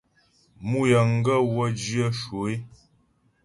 Mǔ 0.67 0.79
yəŋgaə́ 0.91 1.41
wə́ 1.53 1.67
zhyə̂ 1.81 2.07
shwə 2.19 2.41
é. 2.53 2.55